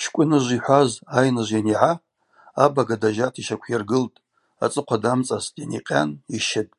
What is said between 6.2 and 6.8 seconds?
йщытӏ.